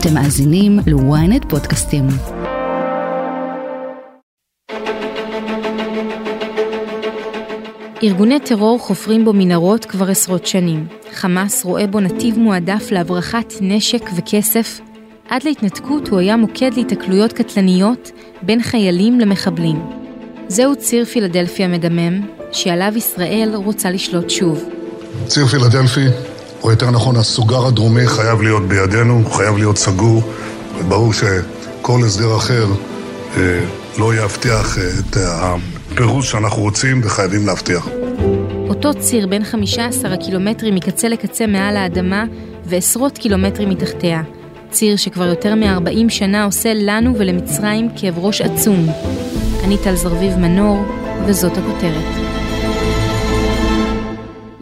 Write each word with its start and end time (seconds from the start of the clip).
אתם 0.00 0.14
מאזינים 0.14 0.78
ל-ynet 0.86 1.48
פודקאסטים. 1.48 2.06
ארגוני 8.02 8.40
טרור 8.40 8.78
חופרים 8.78 9.24
בו 9.24 9.32
מנהרות 9.32 9.84
כבר 9.84 10.10
עשרות 10.10 10.46
שנים. 10.46 10.86
חמאס 11.12 11.64
רואה 11.64 11.86
בו 11.86 12.00
נתיב 12.00 12.38
מועדף 12.38 12.90
להברחת 12.90 13.52
נשק 13.60 14.02
וכסף. 14.16 14.80
עד 15.28 15.44
להתנתקות 15.44 16.08
הוא 16.08 16.18
היה 16.18 16.36
מוקד 16.36 16.70
להתקלויות 16.76 17.32
קטלניות 17.32 18.10
בין 18.42 18.62
חיילים 18.62 19.20
למחבלים. 19.20 19.82
זהו 20.48 20.76
ציר 20.76 21.04
פילדלפי 21.04 21.64
המדמם, 21.64 22.26
שעליו 22.52 22.92
ישראל 22.96 23.50
רוצה 23.54 23.90
לשלוט 23.90 24.30
שוב. 24.30 24.64
ציר 25.26 25.46
פילדלפי, 25.46 26.06
או 26.62 26.70
יותר 26.70 26.90
נכון 26.90 27.16
הסוגר 27.16 27.66
הדרומי, 27.66 28.06
חייב 28.06 28.42
להיות 28.42 28.62
בידינו, 28.68 29.24
חייב 29.30 29.56
להיות 29.56 29.78
סגור, 29.78 30.22
וברור 30.78 31.12
שכל 31.12 32.00
הסדר 32.06 32.36
אחר 32.36 32.66
אה, 33.36 33.60
לא 33.98 34.14
יבטיח 34.14 34.78
אה, 34.78 34.82
את 34.98 35.16
הפירוס 35.16 36.26
שאנחנו 36.30 36.62
רוצים 36.62 37.00
וחייבים 37.04 37.46
להבטיח. 37.46 37.88
אותו 38.68 38.94
ציר 38.94 39.26
בין 39.26 39.44
15 39.44 40.14
הקילומטרים 40.14 40.74
מקצה 40.74 41.08
לקצה 41.08 41.46
מעל 41.46 41.76
האדמה 41.76 42.24
ועשרות 42.64 43.18
קילומטרים 43.18 43.68
מתחתיה. 43.70 44.22
ציר 44.70 44.96
שכבר 44.96 45.24
יותר 45.24 45.54
מ-40 45.54 46.08
שנה 46.08 46.44
עושה 46.44 46.72
לנו 46.74 47.14
ולמצרים 47.18 47.88
כאב 47.96 48.18
ראש 48.18 48.40
עצום. 48.40 48.86
אני 49.64 49.78
טל 49.78 49.96
זרביב 49.96 50.36
מנור, 50.36 50.84
וזאת 51.26 51.52
הכותרת. 51.52 52.27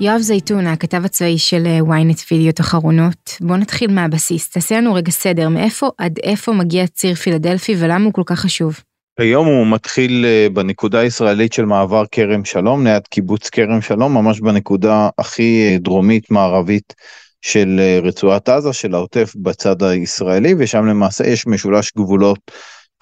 יואב 0.01 0.21
זייתון, 0.21 0.67
הכתב 0.67 1.05
הצבאי 1.05 1.39
של 1.39 1.67
אה, 1.67 1.79
ynet 1.81 2.25
וידאו 2.31 2.53
אחרונות, 2.61 3.37
בוא 3.41 3.57
נתחיל 3.57 3.91
מהבסיס, 3.91 4.51
תעשה 4.51 4.77
לנו 4.77 4.95
רגע 4.95 5.11
סדר, 5.11 5.49
מאיפה 5.49 5.91
עד 5.99 6.19
איפה 6.23 6.53
מגיע 6.53 6.87
ציר 6.87 7.15
פילדלפי 7.15 7.75
ולמה 7.79 8.05
הוא 8.05 8.13
כל 8.13 8.23
כך 8.27 8.41
חשוב? 8.41 8.81
היום 9.19 9.47
הוא 9.47 9.67
מתחיל 9.67 10.25
אה, 10.25 10.47
בנקודה 10.53 10.99
הישראלית 10.99 11.53
של 11.53 11.65
מעבר 11.65 12.03
כרם 12.13 12.45
שלום, 12.45 12.87
ליד 12.87 13.07
קיבוץ 13.07 13.49
כרם 13.49 13.81
שלום, 13.81 14.15
ממש 14.15 14.41
בנקודה 14.41 15.09
הכי 15.19 15.69
אה, 15.73 15.79
דרומית 15.79 16.31
מערבית 16.31 16.95
של 17.43 17.81
רצועת 18.03 18.49
עזה, 18.49 18.73
של 18.73 18.95
העוטף 18.95 19.33
בצד 19.37 19.83
הישראלי, 19.83 20.55
ושם 20.59 20.87
למעשה 20.87 21.27
יש 21.27 21.47
משולש 21.47 21.93
גבולות, 21.97 22.51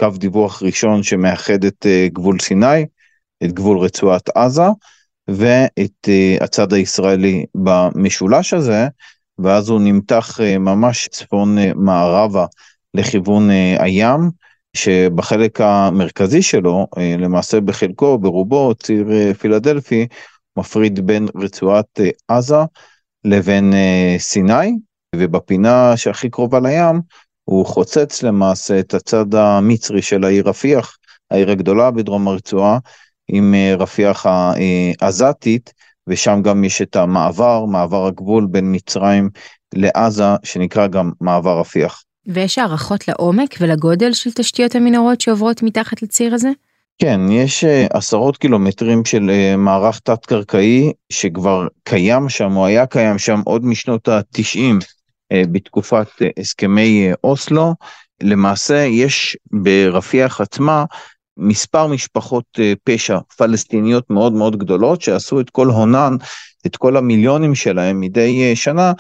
קו 0.01 0.09
דיווח 0.17 0.63
ראשון 0.63 1.03
שמאחד 1.03 1.65
את 1.65 1.87
גבול 2.13 2.41
סיני, 2.41 2.87
את 3.45 3.53
גבול 3.53 3.79
רצועת 3.79 4.29
עזה, 4.37 4.67
ואת 5.29 6.09
אה, 6.09 6.37
הצד 6.41 6.73
הישראלי 6.73 7.45
במשולש 7.55 8.55
הזה, 8.55 8.89
ואז 9.39 9.69
הוא 9.69 9.81
נמתח 9.81 10.41
אה, 10.41 10.59
ממש 10.59 11.09
צפון 11.09 11.59
אה, 11.59 11.73
מערבה 11.75 12.47
לכיוון 12.95 13.51
הים, 13.79 14.31
שבחלק 14.77 15.61
המרכזי 15.61 16.43
שלו, 16.43 16.87
למעשה 17.19 17.61
בחלקו, 17.61 18.19
ברובו, 18.19 18.75
ציר 18.75 19.07
פילדלפי, 19.39 20.07
מפריד 20.57 21.07
בין 21.07 21.29
רצועת 21.37 22.01
עזה 22.29 22.57
לבין 23.25 23.73
סיני, 24.19 24.73
ובפינה 25.17 25.97
שהכי 25.97 26.31
קרובה 26.31 26.61
לים, 26.61 27.01
הוא 27.45 27.67
חוצץ 27.67 28.23
למעשה 28.23 28.81
את 28.81 28.95
הצד 28.95 29.35
המצרי 29.35 30.03
של 30.03 30.25
העיר 30.25 30.49
רפיח, 30.49 30.97
העיר 31.31 31.51
הגדולה 31.51 31.91
בדרום 31.91 32.29
הרצועה, 32.29 32.79
עם 33.29 33.55
אה, 33.55 33.75
רפיח 33.79 34.27
העזתית, 35.01 35.73
ושם 36.07 36.41
גם 36.45 36.65
יש 36.65 36.83
את 36.83 36.97
המעבר, 36.97 37.65
מעבר 37.65 38.07
הגבול 38.07 38.47
בין 38.51 38.75
מצרים 38.75 39.31
לעזה, 39.75 40.25
שנקרא 40.43 40.87
גם 40.87 41.11
מעבר 41.21 41.61
רפיח. 41.61 42.03
ויש 42.27 42.59
הערכות 42.59 43.09
לעומק 43.09 43.55
ולגודל 43.61 44.13
של 44.13 44.33
תשתיות 44.33 44.75
המנהרות 44.75 45.21
שעוברות 45.21 45.63
מתחת 45.63 46.03
לציר 46.03 46.35
הזה? 46.35 46.51
כן, 46.99 47.21
יש 47.31 47.65
אה, 47.65 47.87
עשרות 47.91 48.37
קילומטרים 48.37 49.05
של 49.05 49.31
אה, 49.31 49.57
מערך 49.57 49.99
תת-קרקעי 49.99 50.93
שכבר 51.13 51.67
קיים 51.85 52.29
שם, 52.29 52.57
או 52.57 52.67
היה 52.67 52.87
קיים 52.87 53.19
שם 53.19 53.41
עוד 53.45 53.65
משנות 53.65 54.09
ה-90 54.09 54.85
בתקופת 55.33 56.07
הסכמי 56.39 57.11
אוסלו. 57.25 57.75
למעשה 58.23 58.77
יש 58.77 59.37
ברפיח 59.51 60.41
עצמה 60.41 60.85
מספר 61.37 61.87
משפחות 61.87 62.45
אה, 62.59 62.73
פשע 62.85 63.19
פלסטיניות 63.37 64.11
מאוד 64.11 64.33
מאוד 64.33 64.57
גדולות 64.57 65.03
שעשו 65.03 65.41
את 65.41 65.51
כל 65.51 65.67
הונן, 65.67 66.17
את 66.67 66.77
כל 66.77 66.97
המיליונים 66.97 67.55
שלהם 67.55 68.01
מדי 68.01 68.43
אה, 68.43 68.57
שנה 68.57 68.93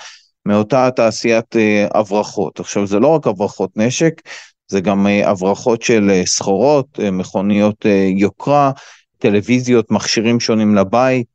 מאותה 0.46 0.90
תעשיית 0.96 1.56
אה, 1.56 1.86
הברחות. 1.94 2.60
עכשיו 2.60 2.86
זה 2.86 2.98
לא 2.98 3.08
רק 3.08 3.26
הברחות 3.26 3.70
נשק, 3.76 4.22
זה 4.68 4.80
גם 4.80 5.06
הברחות 5.24 5.82
של 5.82 6.22
סחורות, 6.26 6.98
מכוניות 7.12 7.86
יוקרה, 8.16 8.70
טלוויזיות, 9.18 9.90
מכשירים 9.90 10.40
שונים 10.40 10.74
לבית, 10.74 11.26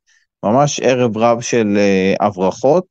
ממש 0.43 0.79
ערב 0.79 1.17
רב 1.17 1.41
של 1.41 1.77
הברחות, 2.19 2.85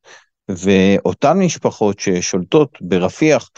ואותן 0.48 1.38
משפחות 1.38 1.98
ששולטות 1.98 2.78
ברפיח 2.80 3.50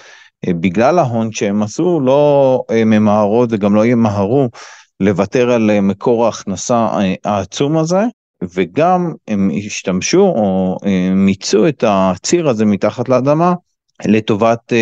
בגלל 0.49 0.99
ההון 0.99 1.33
שהם 1.33 1.63
עשו, 1.63 2.01
לא 2.01 2.65
אה, 2.71 2.85
ממהרות 2.85 3.49
וגם 3.53 3.75
לא 3.75 3.87
ימהרו 3.87 4.49
לוותר 5.01 5.51
על 5.51 5.71
אה, 5.71 5.81
מקור 5.81 6.27
ההכנסה 6.27 6.89
העצום 7.25 7.77
הזה, 7.77 8.01
וגם 8.55 9.13
הם 9.29 9.51
השתמשו 9.67 10.21
או 10.21 10.79
מיצו 11.15 11.69
את 11.69 11.85
הציר 11.87 12.49
הזה 12.49 12.65
מתחת 12.65 13.09
לאדמה 13.09 13.55
לטובת 14.05 14.73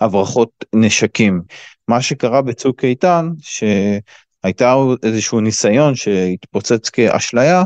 הברחות 0.00 0.64
נשקים. 0.74 1.42
מה 1.88 2.02
שקרה 2.02 2.42
בצוק 2.42 2.84
איתן, 2.84 3.28
שהייתה 3.40 4.74
איזשהו 5.02 5.40
ניסיון 5.40 5.94
שהתפוצץ 5.94 6.88
כאשליה 6.88 7.64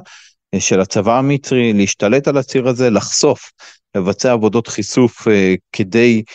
של 0.59 0.81
הצבא 0.81 1.19
המצרי 1.19 1.73
להשתלט 1.73 2.29
על 2.29 2.39
הציר 2.39 2.69
הזה, 2.69 2.91
לחשוף, 2.91 3.51
לבצע 3.95 4.33
עבודות 4.33 4.67
חיסוף 4.67 5.27
כדי 5.73 6.23
אה, 6.29 6.33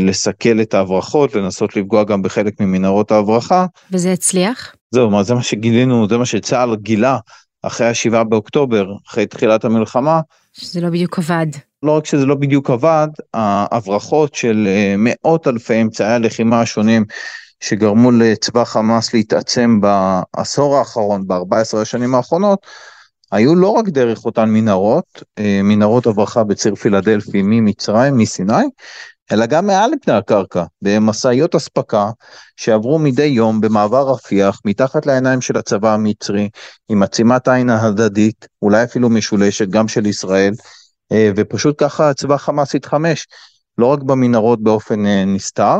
לסכל 0.00 0.60
את 0.60 0.74
ההברחות, 0.74 1.34
לנסות 1.34 1.76
לפגוע 1.76 2.04
גם 2.04 2.22
בחלק 2.22 2.60
ממנהרות 2.60 3.12
ההברחה. 3.12 3.66
וזה 3.92 4.12
הצליח? 4.12 4.74
זהו, 4.90 5.10
מה 5.10 5.22
זה 5.22 5.34
מה 5.34 5.42
שגילינו, 5.42 6.08
זה 6.08 6.18
מה 6.18 6.26
שצה"ל 6.26 6.76
גילה 6.76 7.18
אחרי 7.62 7.86
השבעה 7.86 8.24
באוקטובר, 8.24 8.86
אחרי 9.06 9.26
תחילת 9.26 9.64
המלחמה. 9.64 10.20
שזה 10.52 10.80
לא 10.80 10.88
בדיוק 10.88 11.18
עבד. 11.18 11.46
לא 11.82 11.96
רק 11.96 12.06
שזה 12.06 12.26
לא 12.26 12.34
בדיוק 12.34 12.70
עבד, 12.70 13.08
ההברחות 13.34 14.34
של 14.34 14.68
אה, 14.68 14.94
מאות 14.98 15.48
אלפי 15.48 15.82
אמצעי 15.82 16.12
הלחימה 16.12 16.60
השונים 16.60 17.04
שגרמו 17.60 18.10
לצבא 18.10 18.64
חמאס 18.64 19.14
להתעצם 19.14 19.80
בעשור 19.80 20.76
האחרון, 20.76 21.26
ב-14 21.26 21.76
השנים 21.76 22.14
האחרונות, 22.14 22.66
היו 23.32 23.54
לא 23.54 23.68
רק 23.68 23.88
דרך 23.88 24.24
אותן 24.24 24.50
מנהרות, 24.50 25.22
אה, 25.38 25.60
מנהרות 25.62 26.06
הברחה 26.06 26.44
בציר 26.44 26.74
פילדלפי 26.74 27.42
ממצרים, 27.44 28.18
מסיני, 28.18 28.64
אלא 29.32 29.46
גם 29.46 29.66
מעל 29.66 29.90
לפני 29.90 30.14
הקרקע, 30.14 30.64
במשאיות 30.82 31.54
אספקה 31.54 32.10
שעברו 32.56 32.98
מדי 32.98 33.24
יום 33.24 33.60
במעבר 33.60 34.10
רפיח, 34.10 34.60
מתחת 34.64 35.06
לעיניים 35.06 35.40
של 35.40 35.56
הצבא 35.56 35.94
המצרי, 35.94 36.48
עם 36.88 37.02
עצימת 37.02 37.48
עין 37.48 37.70
ההדדית, 37.70 38.48
אולי 38.62 38.84
אפילו 38.84 39.10
משולשת, 39.10 39.68
גם 39.68 39.88
של 39.88 40.06
ישראל, 40.06 40.54
אה, 41.12 41.30
ופשוט 41.36 41.74
ככה 41.78 42.14
צבא 42.14 42.36
חמאס 42.36 42.74
התחמש, 42.74 43.26
לא 43.78 43.86
רק 43.86 44.02
במנהרות 44.02 44.62
באופן 44.62 45.06
אה, 45.06 45.24
נסתר, 45.24 45.76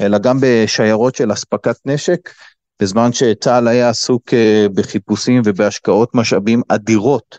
אלא 0.00 0.18
גם 0.18 0.38
בשיירות 0.40 1.14
של 1.14 1.32
אספקת 1.32 1.76
נשק, 1.84 2.30
בזמן 2.82 3.12
שצה"ל 3.12 3.68
היה 3.68 3.88
עסוק 3.88 4.34
אה, 4.34 4.66
בחיפושים 4.74 5.42
ובהשקעות 5.44 6.14
משאבים 6.14 6.62
אדירות 6.68 7.38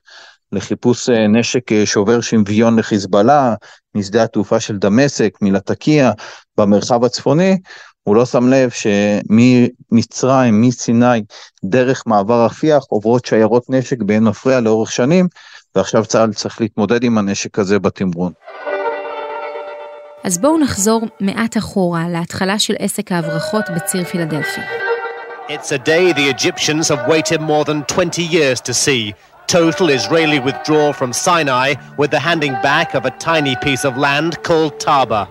לחיפוש 0.51 1.09
נשק 1.09 1.85
שובר 1.85 2.21
שוויון 2.21 2.79
לחיזבאללה, 2.79 3.55
משדה 3.95 4.23
התעופה 4.23 4.59
של 4.59 4.77
דמשק, 4.77 5.37
מלטקיה, 5.41 6.11
במרחב 6.57 7.03
הצפוני, 7.03 7.57
הוא 8.03 8.15
לא 8.15 8.25
שם 8.25 8.47
לב 8.47 8.69
שממצרים, 8.69 10.61
מסיני, 10.61 11.23
דרך 11.65 12.03
מעבר 12.05 12.45
רפיח, 12.45 12.83
עוברות 12.89 13.25
שיירות 13.25 13.63
נשק 13.69 14.01
באין 14.01 14.23
מפריע 14.23 14.59
לאורך 14.59 14.91
שנים, 14.91 15.27
ועכשיו 15.75 16.05
צה"ל 16.05 16.33
צריך 16.33 16.61
להתמודד 16.61 17.03
עם 17.03 17.17
הנשק 17.17 17.59
הזה 17.59 17.79
בתמרון. 17.79 18.31
אז 20.23 20.37
בואו 20.37 20.59
נחזור 20.59 21.01
מעט 21.19 21.57
אחורה 21.57 22.09
להתחלה 22.09 22.59
של 22.59 22.73
עסק 22.79 23.11
ההברחות 23.11 23.65
בציר 23.75 24.03
פילדלפי. 24.03 24.61
It's 25.49 25.71
a 25.71 25.77
day 25.77 26.13
the 26.13 26.29
Egyptians 26.29 26.87
have 26.87 27.05
waited 27.07 27.41
more 27.41 27.65
than 27.65 27.83
20 27.87 28.23
years 28.23 28.61
to 28.61 28.73
see. 28.73 29.13
Total 29.47 29.89
Israeli 29.89 30.39
withdrawal 30.39 30.93
from 30.93 31.13
Sinai 31.13 31.75
with 31.97 32.11
the 32.11 32.19
handing 32.19 32.53
back 32.61 32.93
of 32.93 33.05
a 33.05 33.11
tiny 33.11 33.55
piece 33.57 33.83
of 33.85 33.97
land 33.97 34.41
called 34.43 34.79
Taba. 34.79 35.27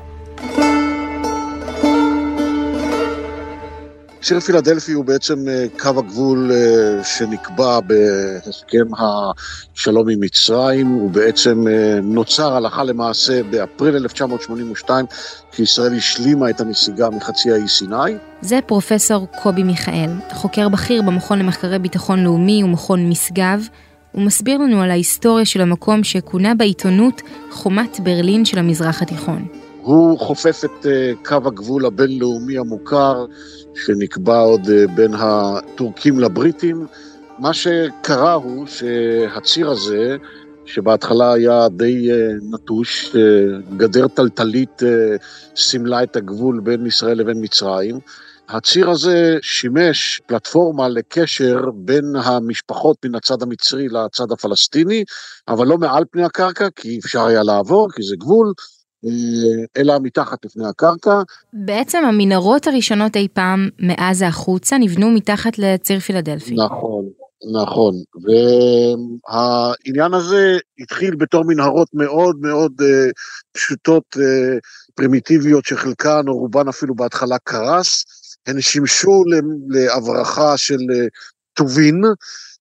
ציר 4.23 4.41
פילדלפי 4.41 4.93
הוא 4.93 5.05
בעצם 5.05 5.49
אה, 5.49 5.67
קו 5.79 5.99
הגבול 5.99 6.51
אה, 6.53 7.05
שנקבע 7.05 7.81
בהסכם 7.81 8.85
השלום 8.99 10.09
עם 10.09 10.21
מצרים, 10.21 10.87
הוא 10.87 11.11
בעצם 11.11 11.69
אה, 11.69 12.01
נוצר 12.03 12.57
הלכה 12.57 12.85
למעשה 12.85 13.43
באפריל 13.43 13.97
1982, 13.97 15.07
כשישראל 15.53 15.97
השלימה 15.97 16.51
את 16.51 16.61
הנסיגה 16.61 17.11
מחצי 17.11 17.53
האי 17.53 17.69
סיני. 17.69 18.17
זה 18.41 18.59
פרופסור 18.67 19.27
קובי 19.43 19.63
מיכאל, 19.63 20.11
חוקר 20.33 20.69
בכיר 20.69 21.03
במכון 21.03 21.39
למחקרי 21.39 21.79
ביטחון 21.79 22.25
לאומי 22.25 22.65
ומכון 22.65 23.09
משגב. 23.09 23.67
הוא 24.13 24.23
מסביר 24.23 24.59
לנו 24.59 24.83
על 24.83 24.91
ההיסטוריה 24.91 25.45
של 25.45 25.61
המקום 25.61 26.05
שכונה 26.05 26.55
בעיתונות 26.55 27.23
חומת 27.51 28.01
ברלין 28.01 28.45
של 28.45 28.59
המזרח 28.59 29.03
התיכון. 29.03 29.47
הוא 29.83 30.19
חופף 30.19 30.63
את 30.65 30.87
קו 31.25 31.37
הגבול 31.45 31.87
הבינלאומי 31.87 32.59
המוכר 32.59 33.27
שנקבע 33.75 34.39
עוד 34.39 34.69
אה, 34.71 34.87
בין 34.87 35.15
הטורקים 35.15 36.21
לבריטים. 36.21 36.87
מה 37.39 37.53
שקרה 37.53 38.33
הוא 38.33 38.67
שהציר 38.67 39.71
הזה, 39.71 40.17
שבהתחלה 40.65 41.33
היה 41.33 41.69
די 41.69 42.13
אה, 42.13 42.17
נטוש, 42.51 43.17
אה, 43.17 43.21
גדר 43.77 44.09
טלטלית 44.09 44.83
סימלה 45.57 46.03
את 46.03 46.17
הגבול 46.17 46.61
בין 46.61 46.87
ישראל 46.87 47.19
לבין 47.19 47.37
מצרים. 47.41 47.99
הציר 48.49 48.91
הזה 48.91 49.39
שימש 49.43 50.21
פלטפורמה 50.27 50.89
לקשר 50.89 51.61
בין 51.75 52.05
המשפחות 52.25 52.97
מן 53.05 53.15
הצד 53.15 53.43
המצרי 53.43 53.89
לצד 53.89 54.33
הפלסטיני, 54.33 55.05
אבל 55.49 55.67
לא 55.67 55.79
מעל 55.79 56.05
פני 56.11 56.25
הקרקע, 56.25 56.69
כי 56.77 56.99
אפשר 56.99 57.25
היה 57.27 57.43
לעבור, 57.43 57.89
כי 57.93 58.03
זה 58.03 58.17
גבול, 58.17 58.53
אה, 59.05 59.65
אלא 59.77 59.95
מתחת 60.03 60.45
לפני 60.45 60.69
הקרקע. 60.69 61.23
בעצם 61.53 62.05
המנהרות 62.05 62.67
הראשונות 62.67 63.17
אי 63.17 63.29
פעם 63.33 63.69
מעזה 63.79 64.27
החוצה 64.27 64.79
נבנו 64.79 65.11
מתחת 65.11 65.59
לציר 65.59 66.01
פילדלפי. 66.01 66.55
נכון, 66.55 67.05
נכון. 67.63 67.95
והעניין 69.29 70.15
הזה 70.15 70.59
התחיל 70.79 71.15
בתור 71.17 71.45
מנהרות 71.45 71.89
מאוד 71.95 72.37
מאוד 72.41 72.73
אה, 72.83 73.11
פשוטות, 73.53 74.17
אה, 74.17 74.59
פרימיטיביות, 74.95 75.65
שחלקן 75.65 76.23
או 76.29 76.39
רובן 76.39 76.69
אפילו 76.69 76.95
בהתחלה 76.95 77.37
קרס. 77.45 78.05
הן 78.47 78.61
שימשו 78.61 79.23
להברחה 79.69 80.57
של 80.57 80.79
טובין. 81.55 82.03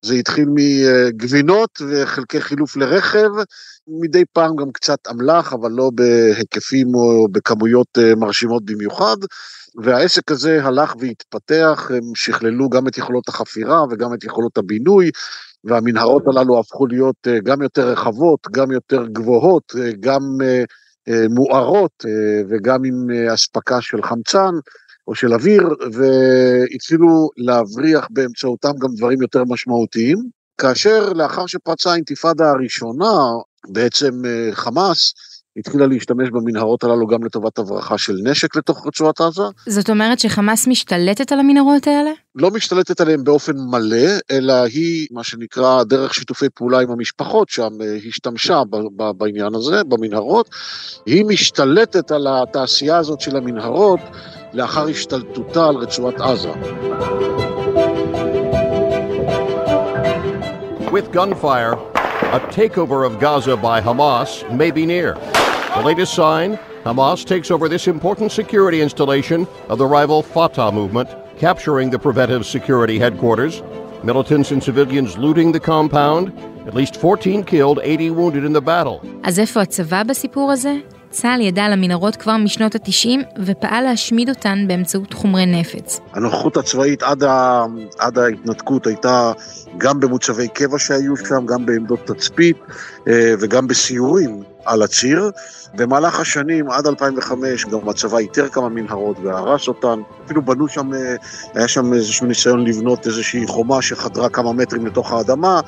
זה 0.05 0.13
התחיל 0.13 0.45
מגבינות 0.53 1.81
וחלקי 1.89 2.41
חילוף 2.41 2.75
לרכב, 2.75 3.29
מדי 3.87 4.23
פעם 4.33 4.55
גם 4.55 4.71
קצת 4.71 4.99
אמל"ח, 5.11 5.53
אבל 5.53 5.71
לא 5.71 5.91
בהיקפים 5.93 6.95
או 6.95 7.27
בכמויות 7.31 7.87
אה, 7.97 8.15
מרשימות 8.15 8.65
במיוחד. 8.65 9.17
והעסק 9.83 10.31
הזה 10.31 10.63
הלך 10.63 10.93
והתפתח, 10.99 11.91
הם 11.93 12.15
שכללו 12.15 12.69
גם 12.69 12.87
את 12.87 12.97
יכולות 12.97 13.29
החפירה 13.29 13.83
וגם 13.89 14.13
את 14.13 14.23
יכולות 14.23 14.57
הבינוי, 14.57 15.11
והמנהרות 15.63 16.23
הללו 16.27 16.59
הפכו 16.59 16.87
להיות 16.87 17.15
אה, 17.27 17.39
גם 17.39 17.61
יותר 17.61 17.87
רחבות, 17.91 18.39
גם 18.51 18.71
יותר 18.71 19.05
גבוהות, 19.07 19.73
אה, 19.77 19.91
גם 19.99 20.21
מוארות 21.29 22.05
וגם 22.49 22.83
עם 22.83 23.07
אספקה 23.33 23.81
של 23.81 24.03
חמצן. 24.03 24.51
או 25.07 25.15
של 25.15 25.33
אוויר, 25.33 25.63
והתחילו 25.91 27.29
להבריח 27.37 28.07
באמצעותם 28.09 28.71
גם 28.81 28.89
דברים 28.95 29.21
יותר 29.21 29.43
משמעותיים. 29.43 30.17
כאשר 30.57 31.13
לאחר 31.13 31.45
שפרצה 31.45 31.91
האינתיפאדה 31.91 32.49
הראשונה, 32.49 33.13
בעצם 33.67 34.25
אה, 34.25 34.49
חמאס 34.51 35.13
התחילה 35.57 35.87
להשתמש 35.87 36.29
במנהרות 36.29 36.83
הללו 36.83 37.07
גם 37.07 37.23
לטובת 37.23 37.57
הברחה 37.57 37.97
של 37.97 38.15
נשק 38.23 38.55
לתוך 38.55 38.87
רצועת 38.87 39.21
עזה. 39.21 39.41
זאת 39.67 39.89
אומרת 39.89 40.19
שחמאס 40.19 40.67
משתלטת 40.67 41.31
על 41.31 41.39
המנהרות 41.39 41.87
האלה? 41.87 42.11
לא 42.35 42.51
משתלטת 42.51 43.01
עליהן 43.01 43.23
באופן 43.23 43.53
מלא, 43.57 44.07
אלא 44.31 44.53
היא, 44.53 45.07
מה 45.11 45.23
שנקרא, 45.23 45.83
דרך 45.83 46.13
שיתופי 46.13 46.49
פעולה 46.49 46.79
עם 46.79 46.91
המשפחות 46.91 47.49
שם, 47.49 47.69
אה, 47.81 47.97
השתמשה 48.07 48.61
בעניין 49.17 49.55
הזה, 49.55 49.83
במנהרות. 49.83 50.49
היא 51.05 51.25
משתלטת 51.25 52.11
על 52.11 52.27
התעשייה 52.29 52.97
הזאת 52.97 53.21
של 53.21 53.37
המנהרות 53.37 53.99
לאחר 54.52 54.88
השתלטותה 54.88 55.68
על 55.68 55.76
רצועת 55.76 56.20
עזה. 56.20 56.50
With 60.90 61.12
gunfire, 61.12 61.74
a 62.38 62.40
takeover 62.50 63.04
of 63.04 63.18
Gaza 63.20 63.56
by 63.56 63.80
Hamas 63.80 64.30
may 64.60 64.70
be 64.70 64.86
near. 64.86 65.14
The 65.76 65.82
latest 65.84 66.14
sign 66.14 66.58
Hamas 66.86 67.24
takes 67.24 67.50
over 67.50 67.68
this 67.68 67.86
important 67.88 68.30
security 68.30 68.80
installation 68.80 69.46
of 69.68 69.76
the 69.78 69.86
rival 69.86 70.22
Fatah 70.22 70.70
movement, 70.72 71.08
capturing 71.36 71.90
the 71.90 71.98
preventive 71.98 72.46
security 72.46 72.98
headquarters. 72.98 73.62
Militants 74.04 74.52
and 74.52 74.62
civilians 74.62 75.18
looting 75.18 75.52
the 75.52 75.60
compound. 75.60 76.32
At 76.66 76.74
least 76.74 76.96
14 76.96 77.42
killed, 77.44 77.80
80 77.82 78.10
wounded 78.10 78.44
in 78.44 78.52
the 78.52 78.60
battle. 78.60 79.00
אז 79.22 79.38
איפה 79.38 79.60
הצבא 79.60 80.02
בסיפור 80.02 80.52
הזה? 80.52 80.74
צה"ל 81.11 81.41
ידע 81.41 81.63
על 81.63 81.73
המנהרות 81.73 82.15
כבר 82.15 82.37
משנות 82.37 82.75
התשעים 82.75 83.21
ופעל 83.45 83.83
להשמיד 83.83 84.29
אותן 84.29 84.65
באמצעות 84.67 85.13
חומרי 85.13 85.45
נפץ. 85.45 85.99
הנוכחות 86.13 86.57
הצבאית 86.57 87.03
עד, 87.03 87.23
ה... 87.23 87.65
עד 87.99 88.17
ההתנתקות 88.17 88.87
הייתה 88.87 89.31
גם 89.77 89.99
במוצבי 89.99 90.47
קבע 90.47 90.79
שהיו 90.79 91.17
שם, 91.17 91.45
גם 91.45 91.65
בעמדות 91.65 91.99
תצפית 92.07 92.57
אה, 93.07 93.33
וגם 93.39 93.67
בסיורים 93.67 94.43
על 94.65 94.81
הציר. 94.81 95.31
במהלך 95.75 96.19
השנים, 96.19 96.71
עד 96.71 96.87
2005, 96.87 97.65
גם 97.65 97.89
הצבא 97.89 98.17
איתר 98.17 98.47
כמה 98.49 98.69
מנהרות 98.69 99.17
והרס 99.23 99.67
אותן. 99.67 99.99
אפילו 100.25 100.41
בנו 100.41 100.67
שם, 100.67 100.93
אה, 100.93 101.15
היה 101.53 101.67
שם 101.67 101.93
איזשהו 101.93 102.27
ניסיון 102.27 102.67
לבנות 102.67 103.07
איזושהי 103.07 103.47
חומה 103.47 103.81
שחדרה 103.81 104.29
כמה 104.29 104.53
מטרים 104.53 104.85
לתוך 104.85 105.11
האדמה, 105.11 105.59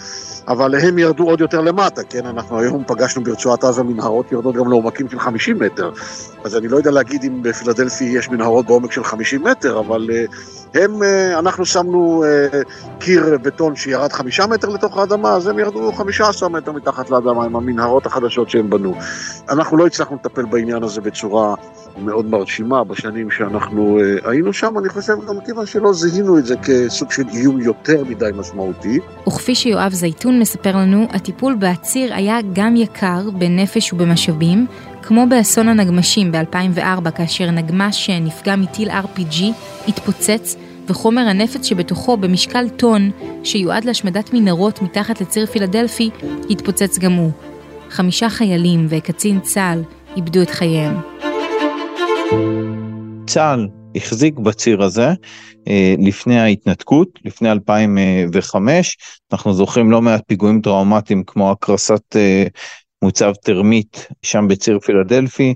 אבל 0.47 0.75
הם 0.75 0.99
ירדו 0.99 1.23
עוד 1.23 1.41
יותר 1.41 1.61
למטה, 1.61 2.03
כן? 2.03 2.25
אנחנו 2.25 2.59
היום 2.59 2.83
פגשנו 2.87 3.23
ברצועת 3.23 3.63
עזה 3.63 3.83
מנהרות 3.83 4.31
יורדות 4.31 4.55
גם 4.55 4.69
לעומקים 4.69 5.09
של 5.09 5.19
50 5.19 5.59
מטר. 5.59 5.91
אז 6.43 6.57
אני 6.57 6.67
לא 6.67 6.77
יודע 6.77 6.91
להגיד 6.91 7.23
אם 7.23 7.43
בפילדלפי 7.43 8.03
יש 8.03 8.29
מנהרות 8.29 8.65
בעומק 8.65 8.91
של 8.91 9.03
50 9.03 9.43
מטר, 9.43 9.79
אבל 9.79 10.09
אה, 10.13 10.25
הם, 10.83 11.03
אה, 11.03 11.39
אנחנו 11.39 11.65
שמנו 11.65 12.23
קיר 12.99 13.37
בטון 13.41 13.75
שירד 13.75 14.11
חמישה 14.11 14.47
מטר 14.47 14.69
לתוך 14.69 14.97
האדמה, 14.97 15.35
אז 15.35 15.47
הם 15.47 15.59
ירדו 15.59 15.91
15 15.91 16.49
מטר 16.49 16.71
מתחת 16.71 17.09
לאדמה 17.09 17.45
עם 17.45 17.55
המנהרות 17.55 18.05
החדשות 18.05 18.49
שהם 18.49 18.69
בנו. 18.69 18.82
אנחנו 19.50 19.77
לא 19.77 19.88
הצלחנו 19.88 20.15
לטפל 20.15 20.45
בעניין 20.45 20.83
הזה 20.83 21.01
בצורה 21.01 21.56
מאוד 21.97 22.25
מרשימה 22.25 22.83
בשנים 22.83 23.31
שאנחנו 23.31 24.00
uh, 24.00 24.30
היינו 24.30 24.53
שם, 24.53 24.77
אני 24.80 24.89
חושב 24.89 25.13
גם 25.27 25.35
כיוון 25.45 25.65
שלא 25.65 25.94
זיהינו 25.94 26.38
את 26.38 26.45
זה 26.45 26.56
כסוג 26.57 27.12
של 27.12 27.24
איום 27.33 27.62
יותר 27.62 28.03
מדי 28.03 28.30
משמעותי. 28.35 29.00
וכפי 29.27 29.56
שיואב 29.56 29.94
זייתון 29.94 30.39
מספר 30.39 30.77
לנו, 30.77 31.07
הטיפול 31.09 31.56
בעציר 31.56 32.13
היה 32.13 32.38
גם 32.53 32.75
יקר 32.75 33.30
בנפש 33.38 33.94
ובמשאבים, 33.94 34.68
כמו 35.03 35.25
באסון 35.29 35.68
הנגמשים 35.68 36.31
ב-2004, 36.31 37.12
כאשר 37.12 37.51
נגמש 37.51 38.05
שנפגע 38.05 38.55
מטיל 38.55 38.89
RPG 38.89 39.43
התפוצץ, 39.88 40.55
וחומר 40.88 41.22
הנפץ 41.22 41.65
שבתוכו 41.65 42.17
במשקל 42.17 42.69
טון, 42.69 43.12
שיועד 43.43 43.86
להשמדת 43.86 44.34
מנהרות 44.34 44.81
מתחת 44.81 45.22
לציר 45.22 45.46
פילדלפי, 45.46 46.10
התפוצץ 46.50 47.00
גם 47.00 47.13
הוא. 47.13 47.31
חמישה 47.93 48.29
חיילים 48.29 48.85
וקצין 48.89 49.39
צה"ל 49.39 49.83
איבדו 50.15 50.41
את 50.41 50.50
חייהם. 50.50 50.93
צה"ל 53.27 53.67
החזיק 53.95 54.39
בציר 54.39 54.83
הזה 54.83 55.07
אה, 55.67 55.95
לפני 56.00 56.39
ההתנתקות, 56.39 57.07
לפני 57.25 57.51
2005, 57.51 58.97
אנחנו 59.33 59.53
זוכרים 59.53 59.91
לא 59.91 60.01
מעט 60.01 60.21
פיגועים 60.27 60.62
טראומטיים 60.62 61.23
כמו 61.23 61.51
הקרסת 61.51 62.15
אה, 62.15 62.45
מוצב 63.01 63.33
טרמית 63.43 64.07
שם 64.21 64.47
בציר 64.47 64.79
פילדלפי, 64.79 65.53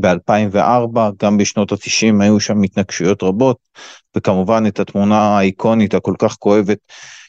ב-2004, 0.00 0.98
גם 1.22 1.38
בשנות 1.38 1.72
ה-90 1.72 2.22
היו 2.22 2.40
שם 2.40 2.62
התנגשויות 2.62 3.22
רבות, 3.22 3.56
וכמובן 4.16 4.64
את 4.66 4.80
התמונה 4.80 5.38
האיקונית 5.38 5.94
הכל 5.94 6.14
כך 6.18 6.36
כואבת 6.38 6.78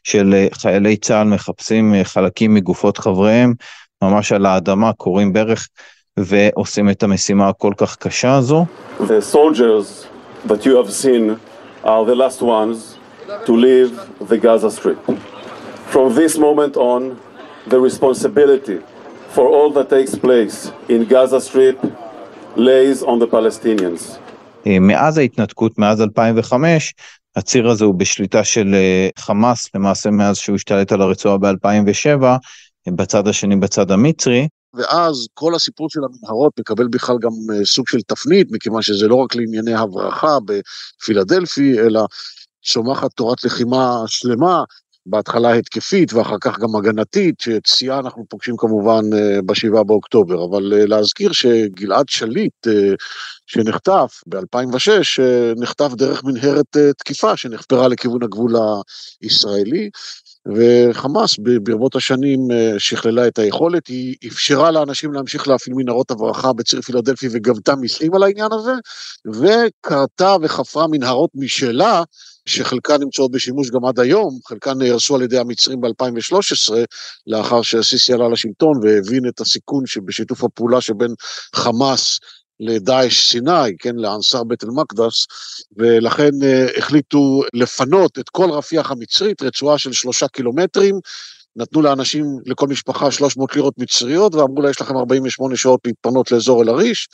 של 0.03 0.34
אה, 0.34 0.48
חיילי 0.53 0.98
צה"ל 0.98 1.27
מחפשים 1.27 1.94
חלקים 2.03 2.53
מגופות 2.53 2.98
חבריהם, 2.98 3.53
ממש 4.01 4.31
על 4.31 4.46
האדמה, 4.46 4.93
קוראים 4.93 5.34
ברך 5.34 5.67
ועושים 6.17 6.89
את 6.89 7.03
המשימה 7.03 7.50
הכל 7.50 7.74
כך 7.77 7.96
קשה 7.96 8.36
הזו. 8.36 8.65
The 9.00 9.22
soldiers 9.34 10.08
that 10.48 10.65
you 10.65 10.75
have 10.75 10.91
seen 10.91 11.38
are 11.84 12.05
the 12.05 12.15
last 12.15 12.41
ones 12.41 12.98
to 13.46 13.53
leave 13.55 13.91
the 14.29 14.38
Gaza 14.38 14.72
Strip. 14.72 15.00
From 15.93 16.13
this 16.15 16.38
moment 16.38 16.77
on, 16.77 17.01
the 17.74 17.79
responsibility 17.79 18.79
for 19.36 19.46
all 19.55 19.70
that 19.77 19.88
takes 19.89 20.13
place 20.15 20.72
in 20.93 21.00
Gaza 21.05 21.39
Strip 21.39 21.77
lays 22.55 23.03
on 23.03 23.20
the 23.20 23.27
Palestinians. 23.27 24.17
מאז 24.65 25.17
ההתנתקות, 25.17 25.77
מאז 25.77 26.01
2005, 26.01 26.93
הציר 27.36 27.70
הזה 27.70 27.86
הוא 27.86 27.96
בשליטה 27.96 28.43
של 28.43 28.75
חמאס, 29.20 29.70
למעשה 29.75 30.12
מאז 30.12 30.38
שהוא 30.38 30.55
השתלט 30.55 30.91
על 30.91 31.01
הרצועה 31.01 31.38
ב-2007, 31.38 32.24
בצד 32.90 33.28
השני, 33.28 33.56
בצד 33.56 33.92
המצרי. 33.92 34.48
ואז 34.74 35.28
כל 35.34 35.56
הסיפור 35.56 35.90
של 35.90 36.00
המנהרות 36.04 36.60
מקבל 36.60 36.88
בכלל 36.88 37.16
גם 37.22 37.32
אה, 37.54 37.66
סוג 37.66 37.88
של 37.88 38.02
תפנית, 38.02 38.48
מכיוון 38.52 38.82
שזה 38.82 39.08
לא 39.08 39.16
רק 39.16 39.36
לענייני 39.36 39.74
הברחה 39.74 40.38
בפילדלפי, 40.46 41.80
אלא 41.80 42.02
צומחת 42.66 43.12
תורת 43.12 43.44
לחימה 43.44 44.04
שלמה, 44.08 44.64
בהתחלה 45.06 45.54
התקפית 45.54 46.14
ואחר 46.14 46.36
כך 46.42 46.60
גם 46.60 46.76
הגנתית, 46.76 47.40
שאת 47.40 47.66
שיאה 47.66 48.00
אנחנו 48.00 48.26
פוגשים 48.30 48.58
כמובן 48.58 49.02
בשבעה 49.46 49.84
באוקטובר, 49.84 50.46
אבל 50.46 50.64
להזכיר 50.64 51.32
שגלעד 51.32 52.10
שליט 52.10 52.68
שנחטף 53.48 54.22
ב-2006, 54.28 55.22
נחטף 55.58 55.94
דרך 55.94 56.24
מנהרת 56.24 56.78
תקיפה 56.98 57.38
שנחפרה 57.38 57.88
לכיוון 57.88 58.24
הגבול 58.24 58.56
הישראלי, 59.22 59.90
וחמאס 60.48 61.36
ברבות 61.64 61.96
השנים 61.96 62.40
שכללה 62.78 63.28
את 63.28 63.40
היכולת, 63.40 63.88
היא 63.88 64.16
אפשרה 64.28 64.72
לאנשים 64.72 65.14
להמשיך 65.14 65.48
להפעיל 65.48 65.76
מנהרות 65.76 66.12
הברחה 66.12 66.54
בציר 66.54 66.82
פילדלפי 66.82 67.28
וגבתה 67.32 67.76
מיסים 67.76 68.14
על 68.16 68.24
העניין 68.24 68.52
הזה, 68.52 68.72
וקרתה 69.28 70.36
וחפרה 70.42 70.88
מנהרות 70.88 71.30
משלה, 71.36 72.04
שחלקן 72.46 72.98
נמצאות 73.00 73.32
בשימוש 73.32 73.70
גם 73.70 73.86
עד 73.86 74.00
היום, 74.00 74.40
חלקן 74.48 74.78
נהרסו 74.78 75.16
על 75.16 75.22
ידי 75.22 75.38
המצרים 75.38 75.82
ב-2013, 75.82 76.74
לאחר 77.28 77.62
שהסיסי 77.62 78.14
עלה 78.14 78.30
לשלטון 78.30 78.80
והבין 78.84 79.28
את 79.28 79.40
הסיכון 79.40 79.86
שבשיתוף 79.86 80.44
הפעולה 80.44 80.82
שבין 80.82 81.14
חמאס 81.56 82.20
לדאעש 82.62 83.30
סיני, 83.30 83.77
כן, 83.80 83.96
לאנסר 83.96 84.44
בית 84.44 84.63
אל-מקדס, 84.63 85.27
ולכן 85.77 86.30
uh, 86.41 86.77
החליטו 86.77 87.41
לפנות 87.53 88.20
את 88.20 88.30
כל 88.30 88.51
רפיח 88.51 88.91
המצרית, 88.91 89.41
רצועה 89.41 89.77
של 89.77 89.94
שלושה 89.94 90.27
קילומטרים, 90.27 91.00
נתנו 91.56 91.82
לאנשים, 91.82 92.25
לכל 92.46 92.68
משפחה 92.68 93.12
300 93.12 93.56
לירות 93.56 93.74
מצריות, 93.77 94.36
ואמרו 94.36 94.62
לה, 94.62 94.70
יש 94.70 94.82
לכם 94.82 94.98
48 94.98 95.56
שעות 95.56 95.80
להתפנות 95.86 96.32
לאזור 96.32 96.63
אל-עריש, 96.63 97.08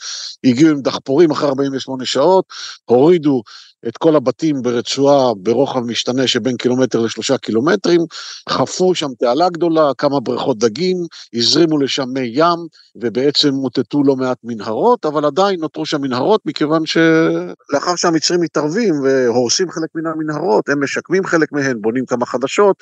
הגיעו 0.44 0.70
עם 0.70 0.80
דחפורים 0.80 1.30
אחרי 1.30 1.48
48 1.48 2.06
שעות, 2.06 2.44
הורידו 2.84 3.42
את 3.88 3.96
כל 3.96 4.16
הבתים 4.16 4.62
ברצועה 4.62 5.34
ברוחב 5.34 5.80
משתנה 5.80 6.26
שבין 6.26 6.56
קילומטר 6.56 7.00
לשלושה 7.00 7.38
קילומטרים, 7.38 8.00
חפרו 8.48 8.94
שם 8.94 9.08
תעלה 9.18 9.48
גדולה, 9.48 9.90
כמה 9.98 10.20
בריכות 10.20 10.58
דגים, 10.58 10.96
הזרימו 11.34 11.78
לשם 11.78 12.08
מי 12.12 12.30
ים, 12.32 12.58
ובעצם 12.96 13.48
מוטטו 13.48 14.02
לא 14.04 14.16
מעט 14.16 14.38
מנהרות, 14.44 15.06
אבל 15.06 15.24
עדיין 15.24 15.60
נותרו 15.60 15.86
שם 15.86 16.00
מנהרות, 16.00 16.40
מכיוון 16.46 16.82
שלאחר 16.86 17.96
שהמצרים 17.96 18.40
מתערבים 18.40 18.94
והורסים 19.02 19.70
חלק 19.70 19.88
מן 19.94 20.06
המנהרות, 20.06 20.68
הם 20.68 20.82
משקמים 20.84 21.24
חלק 21.24 21.52
מהן, 21.52 21.76
בונים 21.80 22.06
כמה 22.06 22.26
חדשות, 22.26 22.76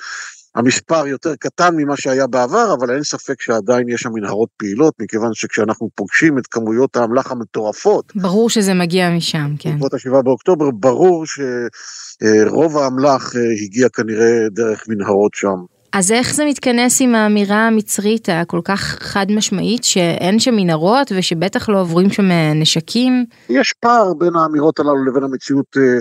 המספר 0.57 1.07
יותר 1.07 1.35
קטן 1.35 1.75
ממה 1.77 1.97
שהיה 1.97 2.27
בעבר, 2.27 2.73
אבל 2.73 2.93
אין 2.93 3.03
ספק 3.03 3.41
שעדיין 3.41 3.89
יש 3.89 4.01
שם 4.01 4.09
מנהרות 4.13 4.49
פעילות, 4.57 4.93
מכיוון 4.99 5.33
שכשאנחנו 5.33 5.89
פוגשים 5.95 6.37
את 6.37 6.47
כמויות 6.47 6.95
האמל"ח 6.95 7.31
המטורפות... 7.31 8.15
ברור 8.15 8.49
שזה 8.49 8.73
מגיע 8.73 9.09
משם, 9.09 9.55
כן. 9.59 9.71
בעקבות 9.71 9.93
השבעה 9.93 10.21
באוקטובר, 10.21 10.71
ברור 10.71 11.23
שרוב 11.25 12.77
האמל"ח 12.77 13.35
אה, 13.35 13.41
הגיע 13.63 13.89
כנראה 13.89 14.49
דרך 14.51 14.83
מנהרות 14.87 15.33
שם. 15.33 15.55
אז 15.93 16.11
איך 16.11 16.33
זה 16.33 16.45
מתכנס 16.45 17.01
עם 17.01 17.15
האמירה 17.15 17.67
המצרית 17.67 18.29
הכל 18.31 18.61
כך 18.63 18.81
חד 18.81 19.25
משמעית 19.29 19.83
שאין 19.83 20.39
שם 20.39 20.55
מנהרות 20.55 21.11
ושבטח 21.17 21.69
לא 21.69 21.81
עוברים 21.81 22.09
שם 22.09 22.25
נשקים? 22.55 23.25
יש 23.49 23.73
פער 23.79 24.13
בין 24.13 24.35
האמירות 24.35 24.79
הללו 24.79 25.05
לבין 25.05 25.23
המציאות 25.23 25.77
אה, 25.77 25.99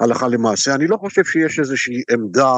הלכה 0.00 0.28
למעשה. 0.28 0.74
אני 0.74 0.86
לא 0.86 0.96
חושב 0.96 1.24
שיש 1.24 1.58
איזושהי 1.58 2.02
עמדה 2.10 2.52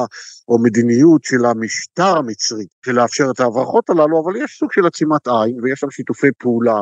או 0.48 0.58
מדיניות 0.58 1.24
של 1.24 1.44
המשטר 1.44 2.16
המצרי 2.16 2.64
של 2.84 2.92
לאפשר 2.92 3.30
את 3.34 3.40
ההברחות 3.40 3.90
הללו, 3.90 4.22
אבל 4.24 4.36
יש 4.36 4.56
סוג 4.58 4.72
של 4.72 4.86
עצימת 4.86 5.28
עין 5.28 5.60
ויש 5.62 5.80
שם 5.80 5.90
שיתופי 5.90 6.28
פעולה 6.38 6.80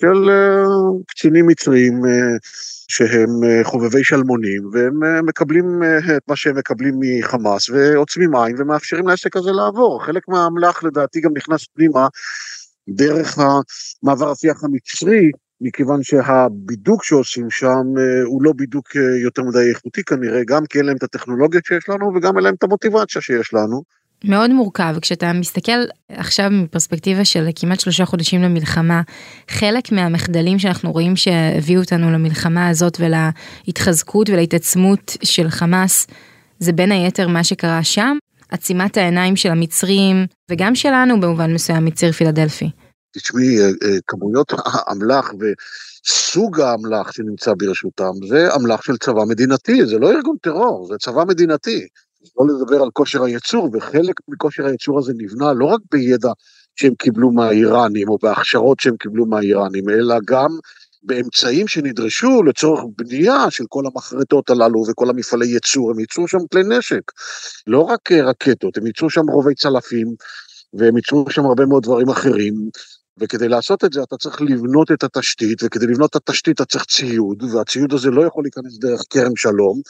של 0.00 0.28
uh, 0.28 1.02
קצינים 1.06 1.46
מצריים 1.46 2.04
uh, 2.04 2.08
שהם 2.88 3.28
uh, 3.42 3.64
חובבי 3.64 4.04
שלמונים, 4.04 4.70
והם 4.72 5.26
מקבלים 5.26 5.82
את 6.16 6.22
מה 6.28 6.36
שהם 6.36 6.58
מקבלים 6.58 6.94
מחמאס 7.00 7.70
ועוצמים 7.70 8.36
עין 8.36 8.56
ומאפשרים 8.58 9.08
לעסק 9.08 9.36
הזה 9.36 9.52
לעבור. 9.52 10.04
חלק 10.04 10.28
מהאמל"ח 10.28 10.84
לדעתי 10.84 11.20
גם 11.20 11.30
נכנס 11.36 11.66
פנימה 11.74 12.08
דרך 12.88 13.38
המעבר 13.38 14.30
השיח 14.30 14.64
המצרי, 14.64 15.30
מכיוון 15.60 16.02
שהבידוק 16.02 17.04
שעושים 17.04 17.50
שם 17.50 17.98
אה, 17.98 18.24
הוא 18.24 18.42
לא 18.42 18.52
בידוק 18.56 18.96
אה, 18.96 19.18
יותר 19.22 19.42
מדי 19.42 19.68
איכותי 19.70 20.02
כנראה, 20.02 20.40
גם 20.46 20.66
כי 20.66 20.78
אין 20.78 20.86
להם 20.86 20.96
את 20.96 21.02
הטכנולוגיות 21.02 21.64
שיש 21.64 21.88
לנו 21.88 22.12
וגם 22.14 22.36
אין 22.36 22.44
להם 22.44 22.54
את 22.54 22.62
המוטיבציה 22.62 23.22
שיש 23.22 23.54
לנו. 23.54 23.82
מאוד 24.24 24.50
מורכב, 24.50 24.94
כשאתה 25.02 25.32
מסתכל 25.32 25.72
עכשיו 26.08 26.50
מפרספקטיבה 26.50 27.24
של 27.24 27.48
כמעט 27.56 27.80
שלושה 27.80 28.04
חודשים 28.04 28.42
למלחמה, 28.42 29.02
חלק 29.48 29.92
מהמחדלים 29.92 30.58
שאנחנו 30.58 30.92
רואים 30.92 31.16
שהביאו 31.16 31.80
אותנו 31.80 32.10
למלחמה 32.10 32.68
הזאת 32.68 32.98
ולהתחזקות 33.00 34.30
ולהתעצמות 34.30 35.16
של 35.22 35.48
חמאס, 35.48 36.06
זה 36.58 36.72
בין 36.72 36.92
היתר 36.92 37.28
מה 37.28 37.44
שקרה 37.44 37.84
שם, 37.84 38.16
עצימת 38.50 38.96
העיניים 38.96 39.36
של 39.36 39.50
המצרים 39.50 40.26
וגם 40.50 40.74
שלנו 40.74 41.20
במובן 41.20 41.54
מסוים 41.54 41.84
מציר 41.84 42.12
פילדלפי. 42.12 42.70
תשמעי, 43.12 43.60
אה, 43.60 43.66
אה, 43.66 43.98
כמויות 44.06 44.52
האמל"ח 44.64 45.30
וסוג 45.40 46.60
האמל"ח 46.60 47.12
שנמצא 47.12 47.52
ברשותם, 47.56 48.12
זה 48.28 48.54
אמל"ח 48.54 48.82
של 48.82 48.96
צבא 48.96 49.24
מדינתי, 49.28 49.86
זה 49.86 49.98
לא 49.98 50.10
ארגון 50.10 50.36
טרור, 50.42 50.86
זה 50.90 50.98
צבא 50.98 51.24
מדינתי. 51.24 51.86
לא 52.38 52.46
לדבר 52.46 52.82
על 52.82 52.90
כושר 52.92 53.24
הייצור, 53.24 53.70
וחלק 53.72 54.20
מכושר 54.28 54.66
הייצור 54.66 54.98
הזה 54.98 55.12
נבנה 55.16 55.52
לא 55.52 55.64
רק 55.64 55.80
בידע 55.92 56.32
שהם 56.76 56.94
קיבלו 56.94 57.30
מהאיראנים, 57.30 58.08
או 58.08 58.18
בהכשרות 58.22 58.80
שהם 58.80 58.96
קיבלו 58.96 59.26
מהאיראנים, 59.26 59.88
אלא 59.88 60.16
גם 60.24 60.48
באמצעים 61.02 61.68
שנדרשו 61.68 62.42
לצורך 62.42 62.84
בנייה 62.98 63.50
של 63.50 63.64
כל 63.68 63.84
המחרטות 63.86 64.50
הללו 64.50 64.84
וכל 64.88 65.10
המפעלי 65.10 65.46
ייצור, 65.46 65.90
הם 65.90 66.00
ייצרו 66.00 66.28
שם 66.28 66.38
כלי 66.52 66.62
נשק, 66.64 67.02
לא 67.66 67.80
רק 67.80 68.12
אה, 68.12 68.24
רקטות, 68.24 68.76
הם 68.76 68.86
ייצרו 68.86 69.10
שם 69.10 69.26
רובי 69.30 69.54
צלפים, 69.54 70.14
והם 70.74 70.96
ייצרו 70.96 71.30
שם 71.30 71.44
הרבה 71.44 71.66
מאוד 71.66 71.82
דברים 71.82 72.08
אחרים, 72.08 72.54
וכדי 73.20 73.48
לעשות 73.48 73.84
את 73.84 73.92
זה 73.92 74.02
אתה 74.02 74.16
צריך 74.16 74.40
לבנות 74.42 74.92
את 74.92 75.04
התשתית, 75.04 75.62
וכדי 75.62 75.86
לבנות 75.86 76.10
את 76.10 76.16
התשתית 76.16 76.56
אתה 76.56 76.64
צריך 76.64 76.84
ציוד, 76.84 77.42
והציוד 77.42 77.92
הזה 77.92 78.10
לא 78.10 78.26
יכול 78.26 78.44
להיכנס 78.44 78.78
דרך 78.78 79.02
כרם 79.10 79.36
שלום, 79.36 79.80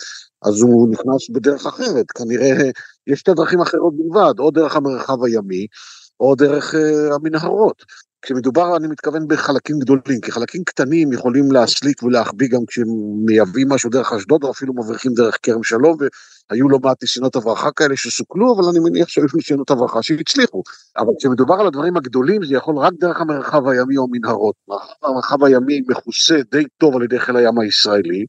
אז 0.43 0.61
הוא 0.61 0.89
נכנס 0.91 1.31
בדרך 1.33 1.67
אחרת, 1.67 2.11
כנראה 2.11 2.71
יש 3.07 3.21
שתי 3.21 3.35
דרכים 3.35 3.61
אחרות 3.61 3.95
בלבד, 3.97 4.35
או 4.39 4.51
דרך 4.51 4.77
המרחב 4.77 5.25
הימי, 5.25 5.67
או 6.21 6.35
דרך 6.35 6.75
uh, 6.75 7.15
המנהרות. 7.15 7.83
כשמדובר, 8.23 8.77
אני 8.77 8.89
מתכוון 8.89 9.29
בחלקים 9.29 9.79
גדולים, 9.79 10.21
כי 10.23 10.33
חלקים 10.33 10.65
קטנים 10.65 11.13
יכולים 11.13 11.53
להסליק 11.53 12.03
ולהחביא 12.03 12.49
גם 12.49 12.61
כשהם 12.69 12.87
מייבאים 13.27 13.69
משהו 13.69 13.91
דרך 13.91 14.13
אשדוד, 14.13 14.45
או 14.45 14.51
אפילו 14.51 14.75
מבריחים 14.75 15.13
דרך 15.15 15.39
כרם 15.43 15.63
שלום, 15.63 15.97
והיו 16.51 16.69
לא 16.69 16.79
מעט 16.79 17.03
ניסיונות 17.03 17.37
הברחה 17.37 17.71
כאלה 17.71 17.97
שסוכלו, 17.97 18.55
אבל 18.57 18.65
אני 18.71 18.79
מניח 18.79 19.09
שהיו 19.09 19.27
ניסיונות 19.35 19.71
הברחה 19.71 20.03
שהצליחו. 20.03 20.63
אבל 20.99 21.13
כשמדובר 21.19 21.55
על 21.55 21.67
הדברים 21.67 21.97
הגדולים, 21.97 22.45
זה 22.45 22.55
יכול 22.55 22.79
רק 22.79 22.93
דרך 23.01 23.21
המרחב 23.21 23.69
הימי 23.69 23.97
או 23.97 24.07
מנהרות. 24.11 24.55
המרחב 25.03 25.45
הימי 25.45 25.81
מכוסה 25.89 26.41
די 26.51 26.65
טוב 26.79 26.97
על 26.97 27.03
ידי 27.03 27.19
חיל 27.19 27.37
הים 27.37 27.59
הישראלי, 27.59 28.25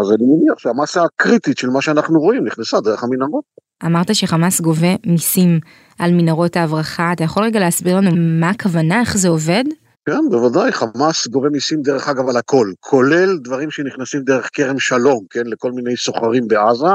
אז 0.00 0.12
אני 0.12 0.24
מניח 0.26 0.58
שהמסה 0.58 1.02
הקריטית 1.02 1.58
של 1.58 1.70
מה 1.70 1.82
שאנחנו 1.82 2.20
רואים 2.20 2.44
נכנסה 2.44 2.80
דרך 2.80 3.02
המנהרות. 3.02 3.44
אמרת 3.86 4.14
שחמאס 4.14 4.60
גובה 4.60 4.94
מיסים 5.06 5.60
על 5.98 6.10
מנהרות 6.12 6.56
ההברחה, 6.56 7.12
אתה 7.12 7.24
יכול 7.24 7.44
רגע 7.44 7.60
להסביר 7.60 7.96
לנו 7.96 8.10
מה 8.40 8.50
הכוונה, 8.50 9.00
איך 9.00 9.16
זה 9.16 9.28
עובד? 9.28 9.64
כן, 10.06 10.20
בוודאי, 10.30 10.72
חמאס 10.72 11.26
גובה 11.26 11.48
מיסים 11.48 11.82
דרך 11.82 12.08
אגב 12.08 12.28
על 12.28 12.36
הכל, 12.36 12.72
כולל 12.80 13.38
דברים 13.38 13.70
שנכנסים 13.70 14.22
דרך 14.22 14.50
כרם 14.52 14.78
שלום, 14.78 15.24
כן, 15.30 15.46
לכל 15.46 15.72
מיני 15.72 15.96
סוחרים 15.96 16.48
בעזה, 16.48 16.86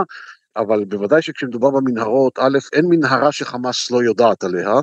אבל 0.58 0.86
בוודאי 0.86 1.22
שכשמדובר 1.22 1.70
במנהרות, 1.70 2.40
א', 2.40 2.58
אין 2.74 2.86
מנהרה 2.90 3.32
שחמאס 3.32 3.92
לא 3.92 4.04
יודעת 4.04 4.44
עליה, 4.44 4.74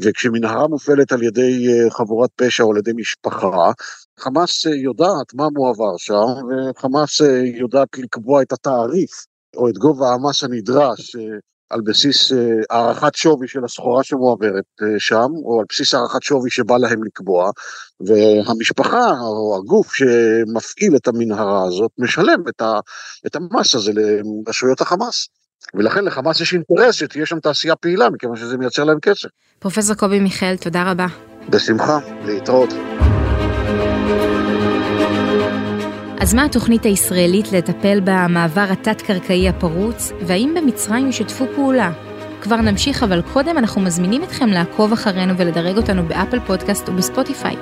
וכשמנהרה 0.00 0.68
מופעלת 0.68 1.12
על 1.12 1.22
ידי 1.22 1.66
אה, 1.68 1.90
חבורת 1.90 2.30
פשע 2.36 2.62
או 2.62 2.70
על 2.70 2.78
ידי 2.78 2.92
משפחה, 2.96 3.72
חמאס 4.18 4.66
אה, 4.66 4.74
יודעת 4.74 5.34
מה 5.34 5.48
מועבר 5.52 5.96
שם, 5.96 6.14
וחמאס 6.48 7.20
אה, 7.20 7.42
יודעת 7.44 7.98
לקבוע 7.98 8.42
את 8.42 8.52
התעריף 8.52 9.26
או 9.56 9.68
את 9.68 9.78
גובה 9.78 10.12
המס 10.14 10.44
הנדרש 10.44 11.16
על 11.70 11.80
בסיס 11.80 12.32
הערכת 12.70 13.14
שווי 13.14 13.48
של 13.48 13.64
הסחורה 13.64 14.04
שמועברת 14.04 14.64
שם, 14.98 15.30
או 15.44 15.60
על 15.60 15.64
בסיס 15.68 15.94
הערכת 15.94 16.22
שווי 16.22 16.50
שבא 16.50 16.78
להם 16.78 17.04
לקבוע, 17.04 17.50
והמשפחה 18.00 19.10
או 19.20 19.56
הגוף 19.56 19.94
שמפעיל 19.94 20.96
את 20.96 21.08
המנהרה 21.08 21.64
הזאת 21.64 21.90
משלם 21.98 22.42
את, 23.26 23.36
המס 23.36 23.74
הזה 23.74 23.92
לרשויות 23.94 24.80
החמאס. 24.80 25.28
ולכן 25.74 26.04
לחמאס 26.04 26.40
יש 26.40 26.54
אינטרס 26.54 26.94
שתהיה 26.94 27.26
שם 27.26 27.40
תעשייה 27.40 27.76
פעילה, 27.76 28.10
מכיוון 28.10 28.36
שזה 28.36 28.58
מייצר 28.58 28.84
להם 28.84 29.00
כסף. 29.00 29.28
פרופסור 29.58 29.96
קובי 29.96 30.20
מיכאל, 30.20 30.56
תודה 30.56 30.90
רבה. 30.90 31.06
בשמחה, 31.48 31.98
להתראות. 32.24 32.74
אז 36.20 36.34
מה 36.34 36.44
התוכנית 36.44 36.84
הישראלית 36.84 37.52
לטפל 37.52 38.00
במעבר 38.04 38.66
התת-קרקעי 38.70 39.48
הפרוץ, 39.48 40.12
והאם 40.26 40.54
במצרים 40.56 41.08
ישתפו 41.08 41.46
פעולה? 41.54 41.92
כבר 42.40 42.56
נמשיך, 42.56 43.02
אבל 43.02 43.22
קודם 43.32 43.58
אנחנו 43.58 43.80
מזמינים 43.80 44.24
אתכם 44.24 44.48
לעקוב 44.48 44.92
אחרינו 44.92 45.38
ולדרג 45.38 45.76
אותנו 45.76 46.08
באפל 46.08 46.40
פודקאסט 46.40 46.88
ובספוטיפיי. 46.88 47.56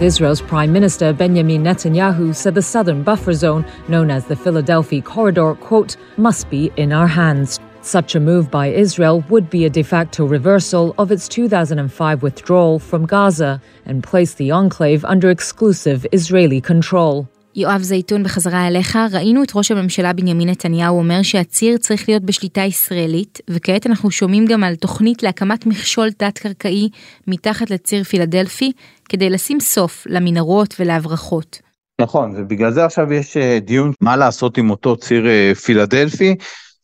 Israel's 0.00 0.40
Prime 0.40 0.72
Minister 0.72 1.12
Benjamin 1.12 1.62
Netanyahu 1.62 2.34
said 2.34 2.54
the 2.54 2.62
southern 2.62 3.02
buffer 3.02 3.34
zone, 3.34 3.66
known 3.86 4.10
as 4.10 4.24
the 4.24 4.34
Philadelphia 4.34 5.02
Corridor, 5.02 5.54
quote, 5.56 5.98
must 6.16 6.48
be 6.48 6.72
in 6.78 6.90
our 6.90 7.06
hands. 7.06 7.60
Such 7.82 8.14
a 8.14 8.20
move 8.20 8.50
by 8.50 8.68
Israel 8.68 9.22
would 9.28 9.50
be 9.50 9.66
a 9.66 9.70
de 9.70 9.82
facto 9.82 10.24
reversal 10.24 10.94
of 10.96 11.12
its 11.12 11.28
2005 11.28 12.22
withdrawal 12.22 12.78
from 12.78 13.04
Gaza 13.04 13.60
and 13.84 14.02
place 14.02 14.32
the 14.32 14.50
enclave 14.50 15.04
under 15.04 15.28
exclusive 15.28 16.06
Israeli 16.12 16.62
control. 16.62 17.26
יואב 17.56 17.82
זייתון 17.82 18.22
בחזרה 18.22 18.66
אליך, 18.66 18.98
ראינו 19.12 19.42
את 19.42 19.52
ראש 19.54 19.70
הממשלה 19.70 20.12
בנימין 20.12 20.48
נתניהו 20.48 20.98
אומר 20.98 21.22
שהציר 21.22 21.76
צריך 21.76 22.08
להיות 22.08 22.22
בשליטה 22.22 22.60
ישראלית, 22.60 23.40
וכעת 23.50 23.86
אנחנו 23.86 24.10
שומעים 24.10 24.46
גם 24.46 24.64
על 24.64 24.74
תוכנית 24.74 25.22
להקמת 25.22 25.66
מכשול 25.66 26.10
תת-קרקעי 26.10 26.88
מתחת 27.26 27.70
לציר 27.70 28.04
פילדלפי, 28.04 28.72
כדי 29.10 29.30
לשים 29.30 29.60
סוף 29.60 30.06
למנהרות 30.06 30.74
ולהברחות. 30.80 31.60
נכון, 32.00 32.34
ובגלל 32.36 32.72
זה 32.72 32.84
עכשיו 32.84 33.12
יש 33.12 33.36
אה, 33.36 33.58
דיון 33.60 33.92
מה 34.00 34.16
לעשות 34.16 34.58
עם 34.58 34.70
אותו 34.70 34.96
ציר 34.96 35.26
אה, 35.26 35.52
פילדלפי. 35.54 36.34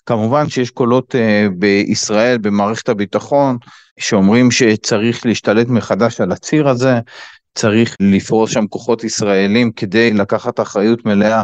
כמובן 0.07 0.49
שיש 0.49 0.71
קולות 0.71 1.15
אה, 1.15 1.47
בישראל, 1.59 2.39
במערכת 2.39 2.89
הביטחון, 2.89 3.57
שאומרים 4.01 4.51
שצריך 4.51 5.27
להשתלט 5.27 5.69
מחדש 5.69 6.21
על 6.21 6.33
הציר 6.33 6.69
הזה, 6.69 7.01
צריך 7.55 7.97
לפרוס 8.01 8.51
שם 8.51 8.67
כוחות 8.67 9.05
ישראלים 9.05 9.73
כדי 9.73 10.13
לקחת 10.13 10.61
אחריות 10.61 11.05
מלאה 11.05 11.43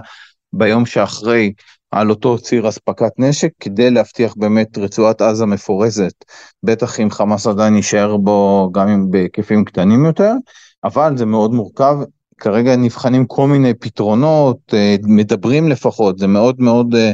ביום 0.52 0.86
שאחרי 0.86 1.52
על 1.90 2.10
אותו 2.10 2.38
ציר 2.38 2.68
אספקת 2.68 3.12
נשק, 3.18 3.50
כדי 3.60 3.90
להבטיח 3.90 4.34
באמת 4.36 4.78
רצועת 4.78 5.22
עזה 5.22 5.46
מפורזת, 5.46 6.24
בטח 6.62 7.00
אם 7.00 7.10
חמאס 7.10 7.46
עדיין 7.46 7.76
יישאר 7.76 8.16
בו 8.16 8.70
גם 8.74 8.88
אם 8.88 9.10
בהיקפים 9.10 9.64
קטנים 9.64 10.04
יותר, 10.04 10.32
אבל 10.84 11.16
זה 11.16 11.26
מאוד 11.26 11.52
מורכב, 11.52 11.96
כרגע 12.38 12.76
נבחנים 12.76 13.26
כל 13.26 13.48
מיני 13.48 13.74
פתרונות, 13.74 14.58
אה, 14.74 14.96
מדברים 15.02 15.68
לפחות, 15.68 16.18
זה 16.18 16.26
מאוד 16.26 16.56
מאוד 16.58 16.94
אה, 16.94 17.12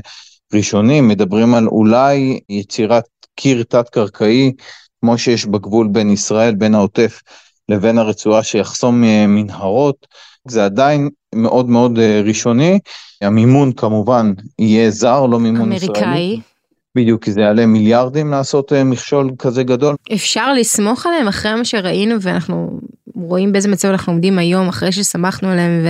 ראשוני, 0.54 1.00
מדברים 1.00 1.54
על 1.54 1.68
אולי 1.68 2.40
יצירת 2.48 3.04
קיר 3.34 3.62
תת-קרקעי, 3.62 4.52
כמו 5.00 5.18
שיש 5.18 5.46
בגבול 5.46 5.88
בין 5.88 6.10
ישראל, 6.10 6.54
בין 6.54 6.74
העוטף 6.74 7.20
לבין 7.68 7.98
הרצועה 7.98 8.42
שיחסום 8.42 9.04
אה, 9.04 9.26
מנהרות, 9.26 10.06
זה 10.48 10.64
עדיין 10.64 11.08
מאוד 11.34 11.68
מאוד 11.68 11.98
ראשוני, 11.98 12.78
המימון 13.22 13.72
כמובן 13.72 14.32
יהיה 14.58 14.90
זר, 14.90 15.26
לא 15.26 15.40
מימון 15.40 15.72
אמריקאי. 15.72 15.84
ישראלי. 15.84 16.04
אמריקאי. 16.04 16.47
בדיוק, 16.98 17.24
כי 17.24 17.32
זה 17.32 17.40
יעלה 17.40 17.66
מיליארדים 17.66 18.30
לעשות 18.30 18.72
אה, 18.72 18.84
מכשול 18.84 19.30
כזה 19.38 19.62
גדול. 19.62 19.96
אפשר 20.14 20.52
לסמוך 20.52 21.06
עליהם 21.06 21.28
אחרי 21.28 21.54
מה 21.54 21.64
שראינו 21.64 22.14
ואנחנו 22.20 22.80
רואים 23.14 23.52
באיזה 23.52 23.68
מצב 23.68 23.88
אנחנו 23.88 24.12
עומדים 24.12 24.38
היום 24.38 24.68
אחרי 24.68 24.92
שסמכנו 24.92 25.48
עליהם 25.48 25.84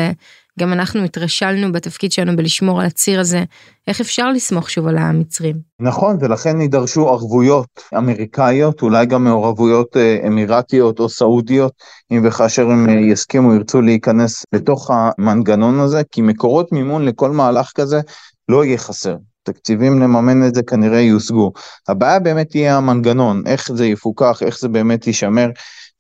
וגם 0.57 0.73
אנחנו 0.73 1.05
התרשלנו 1.05 1.73
בתפקיד 1.73 2.13
שלנו 2.13 2.37
בלשמור 2.37 2.81
על 2.81 2.87
הציר 2.87 3.21
הזה, 3.21 3.45
איך 3.87 4.01
אפשר 4.01 4.29
לסמוך 4.33 4.71
שוב 4.71 4.87
על 4.87 4.99
המצרים? 4.99 5.57
נכון, 5.81 6.17
ולכן 6.21 6.61
יידרשו 6.61 7.09
ערבויות 7.09 7.69
אמריקאיות, 7.99 8.83
אולי 8.83 9.07
גם 9.07 9.25
מעורבויות 9.25 9.97
אה, 9.97 10.27
אמירתיות 10.27 11.01
או 11.01 11.09
סעודיות, 11.09 11.73
אם 12.11 12.23
וכאשר 12.25 12.71
הם 12.71 12.89
אה, 12.89 12.95
יסכימו, 12.95 13.55
ירצו 13.55 13.83
להיכנס 13.83 14.45
לתוך 14.53 14.91
המנגנון 14.95 15.81
הזה, 15.81 16.03
כי 16.13 16.23
מקורות 16.23 16.73
מימון 16.73 17.05
לכל 17.05 17.31
מהלך 17.31 17.73
כזה 17.75 18.01
לא 18.49 18.65
יהיה 18.65 18.79
חסר. 18.79 19.15
תקציבים 19.53 20.01
לממן 20.01 20.49
את 20.49 20.55
זה 20.55 20.63
כנראה 20.63 21.01
יושגו. 21.01 21.53
הבעיה 21.89 22.19
באמת 22.19 22.51
תהיה 22.51 22.77
המנגנון, 22.77 23.43
איך 23.47 23.73
זה 23.73 23.87
יפוקח, 23.87 24.43
איך 24.43 24.59
זה 24.59 24.69
באמת 24.69 25.07
יישמר, 25.07 25.49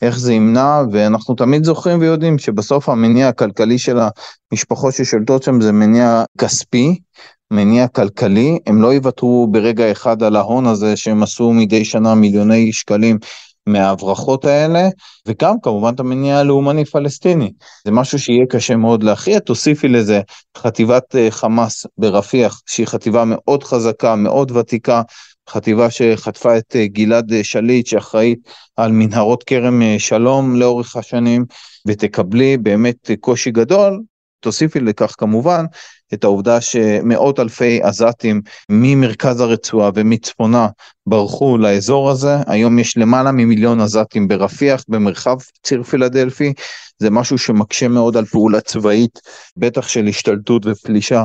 איך 0.03 0.19
זה 0.19 0.33
ימנע, 0.33 0.83
ואנחנו 0.93 1.35
תמיד 1.35 1.65
זוכרים 1.65 2.01
ויודעים 2.01 2.39
שבסוף 2.39 2.89
המניע 2.89 3.29
הכלכלי 3.29 3.79
של 3.79 3.99
המשפחות 4.53 4.95
ששולטות 4.95 5.43
שם 5.43 5.61
זה 5.61 5.73
מניע 5.73 6.25
כספי, 6.39 6.99
מניע 7.51 7.89
כלכלי, 7.89 8.59
הם 8.67 8.83
לא 8.83 8.95
יוותרו 8.95 9.49
ברגע 9.51 9.93
אחד 9.93 10.23
על 10.23 10.37
ההון 10.37 10.67
הזה 10.67 10.97
שהם 10.97 11.23
עשו 11.23 11.53
מדי 11.53 11.85
שנה 11.85 12.15
מיליוני 12.15 12.73
שקלים 12.73 13.19
מההברחות 13.69 14.45
האלה, 14.45 14.89
וגם 15.27 15.55
כמובן 15.63 15.95
את 15.95 16.01
המניע 16.01 16.39
הלאומני 16.39 16.85
פלסטיני. 16.85 17.53
זה 17.85 17.91
משהו 17.91 18.19
שיהיה 18.19 18.47
קשה 18.47 18.77
מאוד 18.77 19.03
להכריע, 19.03 19.39
תוסיפי 19.39 19.89
לזה 19.89 20.21
חטיבת 20.57 21.17
אה, 21.17 21.31
חמאס 21.31 21.87
ברפיח, 21.99 22.63
שהיא 22.67 22.87
חטיבה 22.87 23.25
מאוד 23.27 23.63
חזקה, 23.63 24.17
מאוד 24.17 24.51
ותיקה, 24.51 25.03
חטיבה 25.49 25.91
שחטפה 25.91 26.59
את 26.59 26.77
אה, 26.77 26.87
גלעד 26.87 27.33
אה, 27.33 27.45
שליט, 27.45 27.87
שאחראית 27.87 28.39
על 28.77 28.93
מנהרות 28.93 29.45
כרם 29.45 29.83
שלום 29.99 30.57
לאורך 30.57 30.97
השנים, 30.97 31.45
ותקבלי 31.87 32.57
באמת 32.57 33.11
קושי 33.21 33.51
גדול, 33.51 34.01
תוסיפי 34.41 34.81
לכך 34.81 35.15
כמובן 35.19 35.65
את 36.15 36.25
העובדה 36.25 36.61
שמאות 36.61 37.41
אלפי 37.41 37.83
עזתים 37.83 38.41
ממרכז 38.69 39.41
הרצועה 39.41 39.91
ומצפונה 39.95 40.69
ברחו 41.07 41.59
לאזור 41.59 42.11
הזה, 42.11 42.37
היום 42.47 42.79
יש 42.79 42.97
למעלה 42.97 43.33
ממיליון 43.33 43.81
עזתים 43.81 44.29
ברפיח, 44.29 44.85
במרחב 44.89 45.37
ציר 45.63 45.83
פילדלפי, 45.83 46.53
זה 46.99 47.11
משהו 47.11 47.39
שמקשה 47.39 47.89
מאוד 47.89 48.17
על 48.17 48.25
פעולה 48.25 48.61
צבאית, 48.61 49.21
בטח 49.57 49.89
של 49.89 50.07
השתלטות 50.07 50.63
ופלישה 50.67 51.25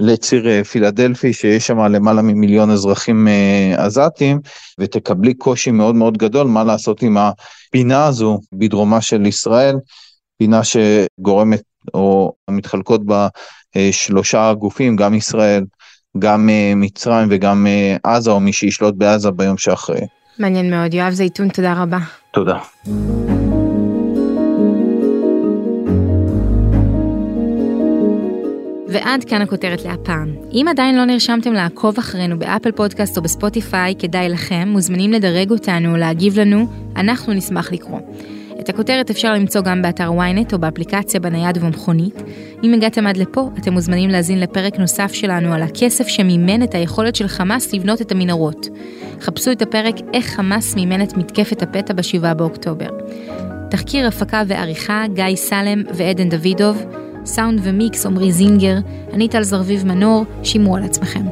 לציר 0.00 0.48
אה, 0.48 0.64
פילדלפי 0.64 1.32
שיש 1.32 1.66
שם 1.66 1.78
למעלה 1.78 2.22
ממיליון 2.22 2.70
אזרחים 2.70 3.28
אה, 3.28 3.84
עזתים. 3.84 4.40
ותקבלי 4.78 5.34
קושי 5.34 5.70
מאוד 5.70 5.94
מאוד 5.94 6.18
גדול 6.18 6.46
מה 6.46 6.64
לעשות 6.64 7.02
עם 7.02 7.16
הפינה 7.16 8.06
הזו 8.06 8.40
בדרומה 8.52 9.00
של 9.00 9.26
ישראל, 9.26 9.76
פינה 10.38 10.60
שגורמת 10.64 11.62
או 11.94 12.32
מתחלקות 12.50 13.06
בה 13.06 13.28
אה, 13.76 13.88
שלושה 13.92 14.54
גופים, 14.54 14.96
גם 14.96 15.14
ישראל, 15.14 15.64
גם 16.18 16.48
אה, 16.48 16.72
מצרים 16.76 17.28
וגם 17.30 17.66
אה, 17.66 17.96
עזה, 18.02 18.30
או 18.30 18.40
מי 18.40 18.52
שישלוט 18.52 18.94
בעזה 18.94 19.30
ביום 19.30 19.58
שאחרי. 19.58 20.00
מעניין 20.38 20.70
מאוד. 20.70 20.94
יואב 20.94 21.12
זייתון, 21.12 21.48
תודה 21.48 21.82
רבה. 21.82 21.98
תודה. 22.30 22.58
ועד 28.88 29.24
כאן 29.24 29.42
הכותרת 29.42 29.82
להפעם. 29.84 30.34
אם 30.52 30.66
עדיין 30.70 30.96
לא 30.96 31.04
נרשמתם 31.04 31.52
לעקוב 31.52 31.98
אחרינו 31.98 32.38
באפל 32.38 32.72
פודקאסט 32.72 33.16
או 33.16 33.22
בספוטיפיי, 33.22 33.94
כדאי 33.98 34.28
לכם, 34.28 34.68
מוזמנים 34.68 35.12
לדרג 35.12 35.50
אותנו 35.50 35.90
או 35.90 35.96
להגיב 35.96 36.38
לנו, 36.38 36.66
אנחנו 36.96 37.32
נשמח 37.32 37.72
לקרוא. 37.72 38.00
את 38.64 38.68
הכותרת 38.68 39.10
אפשר 39.10 39.34
למצוא 39.34 39.60
גם 39.60 39.82
באתר 39.82 40.10
ynet 40.10 40.52
או 40.52 40.58
באפליקציה 40.58 41.20
בנייד 41.20 41.56
ובמכונית. 41.56 42.22
אם 42.62 42.74
הגעתם 42.74 43.06
עד 43.06 43.16
לפה, 43.16 43.48
אתם 43.58 43.72
מוזמנים 43.72 44.10
להזין 44.10 44.40
לפרק 44.40 44.78
נוסף 44.78 45.12
שלנו 45.12 45.54
על 45.54 45.62
הכסף 45.62 46.06
שמימן 46.08 46.62
את 46.62 46.74
היכולת 46.74 47.16
של 47.16 47.28
חמאס 47.28 47.74
לבנות 47.74 48.00
את 48.00 48.12
המנהרות. 48.12 48.68
חפשו 49.20 49.52
את 49.52 49.62
הפרק 49.62 49.94
איך 50.14 50.26
חמאס 50.26 50.74
מימן 50.74 51.02
את 51.02 51.16
מתקפת 51.16 51.62
הפתע 51.62 51.94
ב-7 51.94 52.34
באוקטובר. 52.34 52.88
תחקיר 53.70 54.08
הפקה 54.08 54.42
ועריכה 54.46 55.04
גיא 55.14 55.36
סלם 55.36 55.82
ועדן 55.94 56.28
דוידוב, 56.28 56.84
סאונד 57.24 57.60
ומיקס 57.62 58.06
עמרי 58.06 58.32
זינגר, 58.32 58.76
אני 59.12 59.28
טל 59.28 59.42
זרביב 59.42 59.86
מנור, 59.86 60.24
שמרו 60.42 60.76
על 60.76 60.82
עצמכם. 60.84 61.22